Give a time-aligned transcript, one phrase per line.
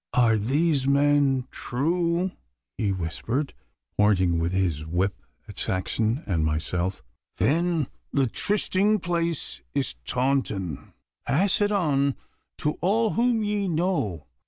[0.15, 2.31] 'Are these men true?'
[2.75, 3.53] he whispered,
[3.97, 7.03] pointing with his whip at Saxon and myself.
[7.37, 10.93] 'Then the trysting place is Taunton.
[11.27, 12.15] Pass it on
[12.57, 14.25] to all whom ye know.